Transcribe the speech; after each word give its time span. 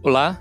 Olá, 0.00 0.40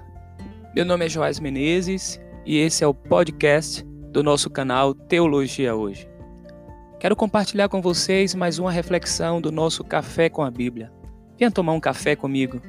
meu 0.76 0.86
nome 0.86 1.08
é 1.08 1.10
Joás 1.10 1.40
Menezes 1.40 2.22
e 2.46 2.58
esse 2.58 2.84
é 2.84 2.88
o 2.88 2.94
podcast 2.94 3.84
do 4.12 4.22
nosso 4.22 4.52
canal 4.52 4.94
Teologia 4.94 5.76
Hoje. 5.76 6.08
Quero 7.00 7.16
compartilhar 7.16 7.68
com 7.68 7.82
vocês 7.82 8.36
mais 8.36 8.60
uma 8.60 8.72
reflexão 8.72 9.42
do 9.42 9.52
nosso 9.52 9.84
Café 9.84 10.30
com 10.30 10.44
a 10.44 10.52
Bíblia. 10.52 10.94
Venha 11.40 11.50
tomar 11.50 11.74
um 11.74 11.80
café 11.80 12.16
comigo. 12.16 12.62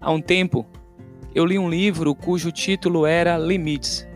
Há 0.00 0.10
um 0.10 0.22
tempo, 0.22 0.66
eu 1.34 1.44
li 1.44 1.58
um 1.58 1.68
livro 1.68 2.14
cujo 2.14 2.50
título 2.50 3.04
era 3.04 3.36
Limites. 3.36 4.08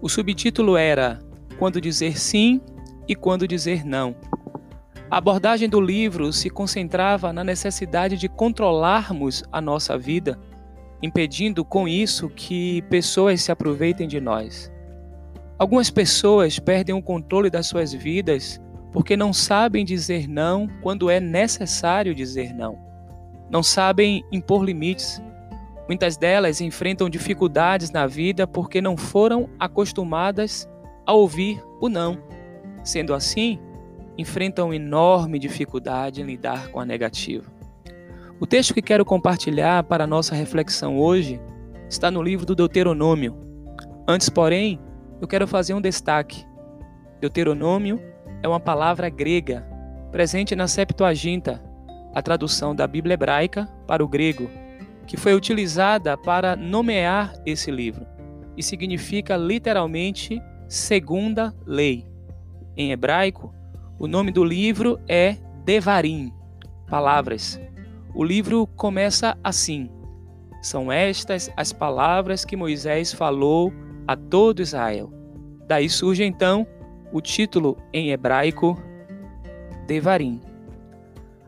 O 0.00 0.08
subtítulo 0.08 0.76
era 0.76 1.25
Quando 1.58 1.80
dizer 1.80 2.18
sim 2.18 2.60
e 3.08 3.14
quando 3.14 3.46
dizer 3.46 3.84
não. 3.84 4.14
A 5.10 5.18
abordagem 5.18 5.68
do 5.68 5.80
livro 5.80 6.32
se 6.32 6.50
concentrava 6.50 7.32
na 7.32 7.44
necessidade 7.44 8.16
de 8.16 8.28
controlarmos 8.28 9.44
a 9.52 9.60
nossa 9.60 9.96
vida, 9.96 10.38
impedindo 11.00 11.64
com 11.64 11.86
isso 11.86 12.28
que 12.28 12.82
pessoas 12.82 13.40
se 13.40 13.52
aproveitem 13.52 14.08
de 14.08 14.20
nós. 14.20 14.70
Algumas 15.58 15.90
pessoas 15.90 16.58
perdem 16.58 16.94
o 16.94 17.02
controle 17.02 17.48
das 17.48 17.66
suas 17.66 17.92
vidas 17.92 18.60
porque 18.92 19.16
não 19.16 19.32
sabem 19.32 19.84
dizer 19.84 20.28
não 20.28 20.68
quando 20.82 21.08
é 21.08 21.20
necessário 21.20 22.14
dizer 22.14 22.52
não. 22.52 22.78
Não 23.48 23.62
sabem 23.62 24.24
impor 24.32 24.64
limites. 24.64 25.22
Muitas 25.86 26.16
delas 26.16 26.60
enfrentam 26.60 27.08
dificuldades 27.08 27.90
na 27.90 28.06
vida 28.06 28.46
porque 28.46 28.80
não 28.80 28.96
foram 28.96 29.48
acostumadas 29.58 30.68
a 31.06 31.12
ouvir 31.12 31.62
o 31.80 31.88
não. 31.88 32.18
Sendo 32.84 33.14
assim, 33.14 33.58
enfrentam 34.18 34.74
enorme 34.74 35.38
dificuldade 35.38 36.20
em 36.20 36.24
lidar 36.24 36.68
com 36.68 36.80
a 36.80 36.84
negativa. 36.84 37.44
O 38.40 38.46
texto 38.46 38.74
que 38.74 38.82
quero 38.82 39.04
compartilhar 39.04 39.84
para 39.84 40.06
nossa 40.06 40.34
reflexão 40.34 40.98
hoje 40.98 41.40
está 41.88 42.10
no 42.10 42.22
livro 42.22 42.44
do 42.44 42.54
Deuteronômio. 42.54 43.34
Antes, 44.06 44.28
porém, 44.28 44.80
eu 45.20 45.26
quero 45.26 45.46
fazer 45.46 45.72
um 45.72 45.80
destaque. 45.80 46.44
Deuteronômio 47.20 48.00
é 48.42 48.48
uma 48.48 48.60
palavra 48.60 49.08
grega 49.08 49.66
presente 50.12 50.54
na 50.54 50.68
Septuaginta, 50.68 51.62
a 52.14 52.22
tradução 52.22 52.74
da 52.74 52.86
Bíblia 52.86 53.14
hebraica 53.14 53.66
para 53.86 54.04
o 54.04 54.08
grego, 54.08 54.50
que 55.06 55.16
foi 55.16 55.34
utilizada 55.34 56.16
para 56.16 56.56
nomear 56.56 57.34
esse 57.44 57.70
livro 57.70 58.06
e 58.56 58.62
significa 58.62 59.36
literalmente 59.36 60.40
segunda 60.68 61.54
lei. 61.64 62.06
Em 62.76 62.92
hebraico, 62.92 63.54
o 63.98 64.06
nome 64.06 64.30
do 64.30 64.44
livro 64.44 65.00
é 65.08 65.36
Devarim, 65.64 66.32
palavras. 66.88 67.60
O 68.14 68.22
livro 68.24 68.66
começa 68.66 69.36
assim: 69.42 69.90
São 70.62 70.90
estas 70.90 71.50
as 71.56 71.72
palavras 71.72 72.44
que 72.44 72.56
Moisés 72.56 73.12
falou 73.12 73.72
a 74.06 74.16
todo 74.16 74.62
Israel. 74.62 75.12
Daí 75.66 75.88
surge 75.88 76.24
então 76.24 76.66
o 77.12 77.20
título 77.20 77.76
em 77.92 78.10
hebraico 78.10 78.80
Devarim. 79.86 80.40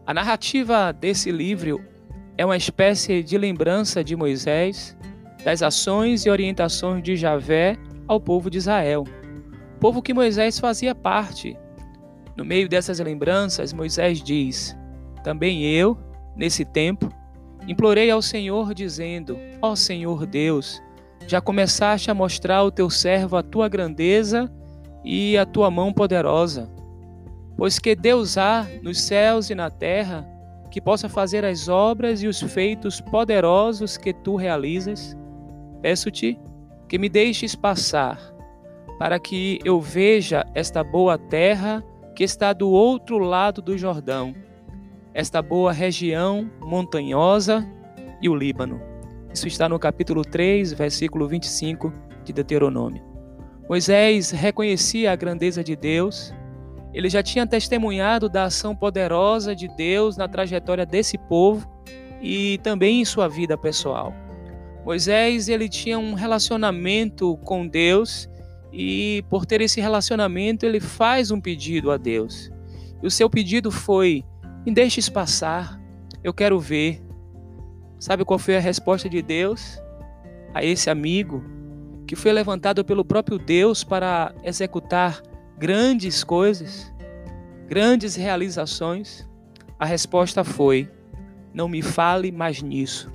A 0.07 0.15
narrativa 0.15 0.93
desse 0.93 1.31
livro 1.31 1.85
é 2.37 2.45
uma 2.45 2.57
espécie 2.57 3.23
de 3.23 3.37
lembrança 3.37 4.03
de 4.03 4.17
Moisés 4.17 4.97
das 5.45 5.63
ações 5.63 6.25
e 6.25 6.31
orientações 6.31 7.03
de 7.03 7.17
Javé 7.17 7.77
ao 8.09 8.19
povo 8.21 8.51
de 8.51 8.59
Israel, 8.59 9.05
povo 9.79 10.03
que 10.03 10.15
Moisés 10.15 10.59
fazia 10.59 10.95
parte 10.95 11.57
no 12.39 12.45
meio 12.45 12.69
dessas 12.69 13.01
lembranças, 13.01 13.73
Moisés 13.73 14.23
diz: 14.23 14.77
Também 15.25 15.65
eu, 15.65 15.99
nesse 16.37 16.65
tempo, 16.65 17.13
implorei 17.67 18.13
ao 18.13 18.23
Senhor, 18.23 18.73
dizendo: 18.73 19.37
Ó 19.61 19.75
Senhor 19.75 20.25
Deus, 20.25 20.81
já 21.27 21.41
começaste 21.41 22.13
a 22.13 22.15
mostrar 22.15 22.59
ao 22.59 22.71
teu 22.71 22.89
servo 22.89 23.37
a 23.37 23.43
tua 23.43 23.69
grandeza 23.69 24.49
e 25.05 25.37
a 25.37 25.45
tua 25.45 25.69
mão 25.69 25.93
poderosa. 25.93 26.71
Pois 27.57 27.81
que 27.81 27.97
Deus 27.97 28.39
há 28.39 28.65
nos 28.83 29.01
céus 29.01 29.51
e 29.51 29.55
na 29.57 29.69
terra 29.69 30.25
que 30.71 30.81
possa 30.81 31.09
fazer 31.09 31.45
as 31.45 31.69
obras 31.69 32.23
e 32.23 32.29
os 32.29 32.41
feitos 32.41 33.01
poderosos 33.01 33.97
que 33.97 34.15
tu 34.15 34.37
realizas? 34.37 35.17
Peço-te 35.83 36.39
que 36.89 36.99
me 36.99 37.09
deixes 37.09 37.55
passar, 37.55 38.19
para 38.99 39.19
que 39.19 39.61
eu 39.65 39.81
veja 39.81 40.47
esta 40.55 40.83
boa 40.83 41.19
terra 41.19 41.85
que 42.17 42.25
está 42.25 42.53
do 42.53 42.71
outro 42.71 43.19
lado 43.19 43.61
do 43.61 43.77
Jordão, 43.77 44.35
esta 45.13 45.43
boa 45.43 45.73
região 45.73 46.51
montanhosa 46.61 47.67
e 48.23 48.29
o 48.29 48.35
Líbano. 48.35 48.81
Isso 49.33 49.47
está 49.47 49.69
no 49.69 49.79
capítulo 49.79 50.23
3, 50.23 50.73
versículo 50.73 51.29
25 51.29 51.93
de 52.25 52.33
Deuteronômio. 52.33 53.05
Moisés 53.69 54.31
reconhecia 54.31 55.13
a 55.13 55.17
grandeza 55.17 55.63
de 55.63 55.77
Deus, 55.77 56.33
ele 56.95 57.11
já 57.11 57.23
tinha 57.23 57.47
testemunhado 57.47 58.29
da 58.29 58.45
ação 58.45 58.75
poderosa 58.75 59.55
de 59.55 59.69
Deus 59.69 60.17
na 60.17 60.27
trajetória 60.27 60.87
desse 60.87 61.19
povo 61.19 61.69
e 62.23 62.59
também 62.63 63.03
em 63.03 63.05
sua 63.05 63.29
vida 63.29 63.59
pessoal. 63.59 64.15
Moisés 64.85 65.49
ele 65.49 65.69
tinha 65.69 65.99
um 65.99 66.15
relacionamento 66.15 67.37
com 67.39 67.67
Deus 67.67 68.29
e 68.73 69.25
por 69.29 69.47
ter 69.47 69.61
esse 69.61 69.81
relacionamento, 69.81 70.65
ele 70.67 70.81
faz 70.81 71.31
um 71.31 71.41
pedido 71.41 71.91
a 71.91 71.97
Deus. 71.97 72.51
E 73.03 73.07
o 73.07 73.11
seu 73.11 73.29
pedido 73.31 73.71
foi: 73.71 74.25
me 74.65 74.73
deixes 74.73 75.09
passar, 75.09 75.81
eu 76.23 76.33
quero 76.33 76.59
ver. 76.59 77.03
Sabe 77.99 78.25
qual 78.25 78.39
foi 78.39 78.57
a 78.57 78.61
resposta 78.61 79.09
de 79.09 79.21
Deus 79.21 79.81
a 80.55 80.65
esse 80.65 80.89
amigo 80.89 81.43
que 82.07 82.15
foi 82.15 82.33
levantado 82.33 82.85
pelo 82.85 83.05
próprio 83.05 83.39
Deus 83.39 83.83
para 83.83 84.33
executar 84.45 85.21
grandes 85.59 86.23
coisas, 86.23 86.93
grandes 87.67 88.15
realizações? 88.15 89.27
A 89.79 89.87
resposta 89.87 90.45
foi: 90.45 90.89
não 91.53 91.69
me 91.69 91.83
fale 91.83 92.31
mais 92.31 92.63
nisso, 92.63 93.11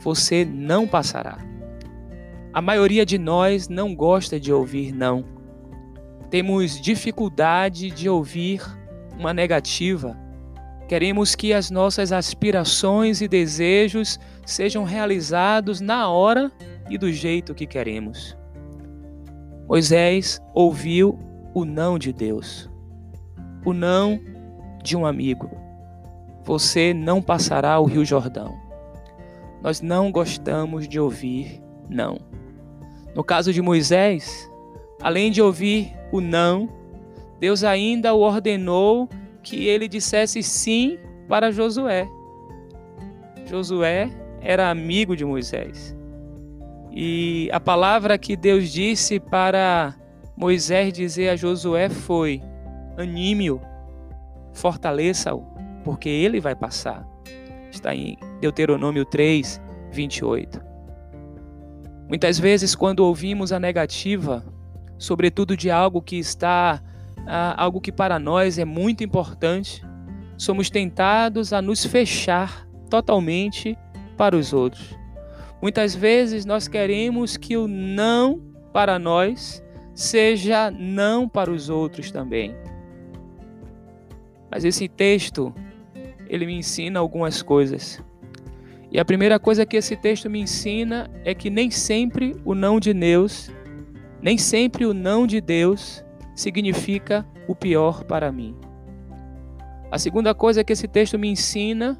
você 0.00 0.44
não 0.44 0.86
passará. 0.86 1.38
A 2.52 2.62
maioria 2.62 3.04
de 3.04 3.18
nós 3.18 3.68
não 3.68 3.94
gosta 3.94 4.38
de 4.38 4.52
ouvir 4.52 4.92
não. 4.92 5.24
Temos 6.30 6.80
dificuldade 6.80 7.90
de 7.90 8.08
ouvir 8.08 8.62
uma 9.18 9.34
negativa. 9.34 10.16
Queremos 10.88 11.34
que 11.34 11.52
as 11.52 11.70
nossas 11.70 12.12
aspirações 12.12 13.20
e 13.20 13.28
desejos 13.28 14.20
sejam 14.46 14.84
realizados 14.84 15.80
na 15.80 16.08
hora 16.08 16.52
e 16.88 16.98
do 16.98 17.10
jeito 17.10 17.54
que 17.54 17.66
queremos. 17.66 18.36
Moisés 19.66 20.40
ouviu 20.54 21.18
o 21.54 21.64
não 21.64 21.98
de 21.98 22.12
Deus, 22.12 22.68
o 23.64 23.72
não 23.72 24.20
de 24.82 24.96
um 24.96 25.06
amigo. 25.06 25.50
Você 26.44 26.92
não 26.92 27.22
passará 27.22 27.80
o 27.80 27.84
Rio 27.86 28.04
Jordão. 28.04 28.63
Nós 29.64 29.80
não 29.80 30.12
gostamos 30.12 30.86
de 30.86 31.00
ouvir 31.00 31.58
não. 31.88 32.18
No 33.14 33.24
caso 33.24 33.50
de 33.50 33.62
Moisés, 33.62 34.50
além 35.00 35.30
de 35.30 35.40
ouvir 35.40 35.96
o 36.12 36.20
não, 36.20 36.68
Deus 37.40 37.64
ainda 37.64 38.12
o 38.12 38.20
ordenou 38.20 39.08
que 39.42 39.66
ele 39.66 39.88
dissesse 39.88 40.42
sim 40.42 40.98
para 41.26 41.50
Josué. 41.50 42.06
Josué 43.46 44.10
era 44.42 44.68
amigo 44.68 45.16
de 45.16 45.24
Moisés. 45.24 45.96
E 46.92 47.48
a 47.50 47.58
palavra 47.58 48.18
que 48.18 48.36
Deus 48.36 48.70
disse 48.70 49.18
para 49.18 49.94
Moisés 50.36 50.92
dizer 50.92 51.30
a 51.30 51.36
Josué 51.36 51.88
foi: 51.88 52.42
anime-o, 52.98 53.62
fortaleça-o, 54.52 55.42
porque 55.82 56.10
ele 56.10 56.38
vai 56.38 56.54
passar. 56.54 57.13
Está 57.84 57.94
em 57.94 58.16
Deuteronômio 58.40 59.04
3, 59.04 59.60
28. 59.92 60.58
Muitas 62.08 62.38
vezes, 62.38 62.74
quando 62.74 63.00
ouvimos 63.00 63.52
a 63.52 63.60
negativa, 63.60 64.42
sobretudo 64.96 65.54
de 65.54 65.70
algo 65.70 66.00
que 66.00 66.16
está, 66.16 66.82
ah, 67.26 67.54
algo 67.62 67.82
que 67.82 67.92
para 67.92 68.18
nós 68.18 68.58
é 68.58 68.64
muito 68.64 69.04
importante, 69.04 69.84
somos 70.38 70.70
tentados 70.70 71.52
a 71.52 71.60
nos 71.60 71.84
fechar 71.84 72.66
totalmente 72.88 73.76
para 74.16 74.34
os 74.34 74.54
outros. 74.54 74.96
Muitas 75.60 75.94
vezes 75.94 76.46
nós 76.46 76.66
queremos 76.66 77.36
que 77.36 77.54
o 77.54 77.68
não 77.68 78.40
para 78.72 78.98
nós 78.98 79.62
seja 79.94 80.70
não 80.70 81.28
para 81.28 81.50
os 81.50 81.68
outros 81.68 82.10
também. 82.10 82.56
Mas 84.50 84.64
esse 84.64 84.88
texto, 84.88 85.54
ele 86.28 86.46
me 86.46 86.54
ensina 86.54 87.00
algumas 87.00 87.42
coisas. 87.42 88.02
E 88.90 88.98
a 88.98 89.04
primeira 89.04 89.38
coisa 89.38 89.66
que 89.66 89.76
esse 89.76 89.96
texto 89.96 90.30
me 90.30 90.40
ensina 90.40 91.10
é 91.24 91.34
que 91.34 91.50
nem 91.50 91.70
sempre 91.70 92.36
o 92.44 92.54
não 92.54 92.78
de 92.78 92.92
Deus, 92.94 93.50
nem 94.22 94.38
sempre 94.38 94.86
o 94.86 94.94
não 94.94 95.26
de 95.26 95.40
Deus 95.40 96.04
significa 96.34 97.26
o 97.48 97.54
pior 97.54 98.04
para 98.04 98.30
mim. 98.30 98.54
A 99.90 99.98
segunda 99.98 100.34
coisa 100.34 100.64
que 100.64 100.72
esse 100.72 100.88
texto 100.88 101.18
me 101.18 101.28
ensina 101.28 101.98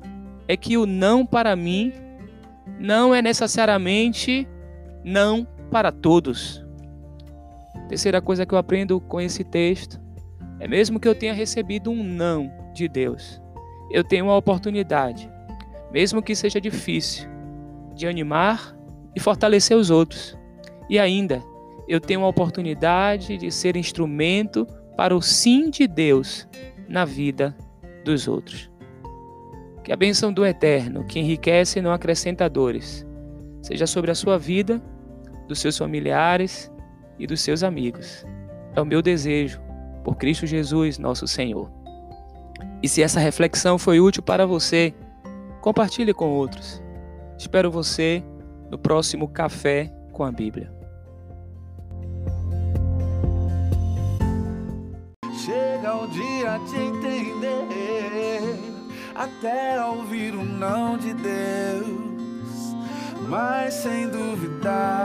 é 0.49 0.57
que 0.57 0.77
o 0.77 0.87
não 0.87 1.25
para 1.25 1.55
mim 1.55 1.93
não 2.79 3.15
é 3.15 3.21
necessariamente 3.21 4.49
não 5.05 5.47
para 5.71 5.93
todos. 5.93 6.65
Terceira 7.89 8.21
coisa 8.21 8.47
que 8.47 8.55
eu 8.55 8.59
aprendo 8.59 9.01
com 9.01 9.21
esse 9.21 9.45
texto 9.45 10.01
é 10.59 10.67
mesmo 10.67 10.99
que 10.99 11.07
eu 11.07 11.15
tenha 11.15 11.35
recebido 11.35 11.91
um 11.91 12.03
não 12.03 12.51
de 12.73 12.89
Deus, 12.89 13.41
eu 13.91 14.03
tenho 14.03 14.31
a 14.31 14.37
oportunidade, 14.37 15.31
mesmo 15.93 16.23
que 16.23 16.35
seja 16.35 16.61
difícil, 16.61 17.29
de 17.95 18.07
animar 18.07 18.77
e 19.15 19.21
fortalecer 19.21 19.77
os 19.77 19.91
outros. 19.91 20.37
E 20.89 20.99
ainda, 20.99 21.43
eu 21.87 22.01
tenho 22.01 22.25
a 22.25 22.29
oportunidade 22.29 23.37
de 23.37 23.51
ser 23.51 23.77
instrumento 23.77 24.67
para 24.97 25.15
o 25.15 25.23
sim 25.23 25.71
de 25.71 25.87
Deus 25.87 26.49
na 26.89 27.05
vida 27.05 27.57
dos 28.05 28.27
outros. 28.29 28.71
Que 29.83 29.93
a 29.93 29.97
bênção 29.97 30.33
do 30.33 30.47
Eterno, 30.47 31.05
que 31.05 31.21
enriquece 31.21 31.79
e 31.79 31.83
não 31.83 31.93
acrescenta 31.93 32.49
dores, 32.49 33.07
seja 33.63 33.87
sobre 33.87 34.11
a 34.11 34.15
sua 34.15 34.39
vida, 34.39 34.83
dos 35.47 35.59
seus 35.59 35.77
familiares 35.77 36.73
e 37.19 37.27
dos 37.27 37.41
seus 37.41 37.63
amigos. 37.63 38.25
É 38.75 38.81
o 38.81 38.87
meu 38.87 39.03
desejo, 39.03 39.61
por 40.03 40.17
Cristo 40.17 40.47
Jesus, 40.47 40.99
nosso 40.99 41.27
Senhor. 41.27 41.71
E 42.85 42.89
se 42.89 43.03
essa 43.03 43.19
reflexão 43.19 43.79
foi 43.79 43.99
útil 43.99 44.23
para 44.23 44.47
você, 44.47 44.93
compartilhe 45.63 46.13
com 46.13 46.29
outros. 46.29 46.83
Espero 47.39 47.71
você 47.71 48.23
no 48.71 48.77
próximo 48.77 49.27
Café 49.27 49.91
com 50.13 50.23
a 50.23 50.31
Bíblia. 50.31 50.71
Chega 55.47 55.97
o 55.97 56.07
dia 56.09 56.59
de 56.59 56.77
entender, 56.77 58.55
até 59.15 59.83
ouvir 59.83 60.35
o 60.35 60.45
não 60.45 60.99
de 60.99 61.15
Deus, 61.15 62.77
mas 63.31 63.73
sem 63.73 64.11
duvidar 64.11 65.04